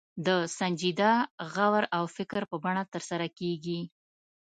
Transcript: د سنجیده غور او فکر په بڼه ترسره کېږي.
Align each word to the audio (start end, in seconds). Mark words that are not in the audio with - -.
د 0.25 0.27
سنجیده 0.57 1.11
غور 1.53 1.83
او 1.97 2.03
فکر 2.17 2.41
په 2.51 2.55
بڼه 2.63 2.83
ترسره 2.93 3.27
کېږي. 3.39 3.79